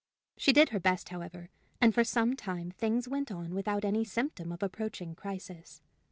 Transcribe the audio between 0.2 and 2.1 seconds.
She did her best, however; and for